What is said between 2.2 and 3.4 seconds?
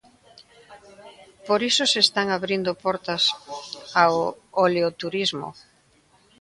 abrindo portas